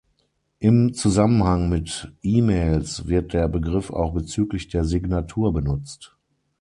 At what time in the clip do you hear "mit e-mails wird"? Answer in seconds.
1.69-3.33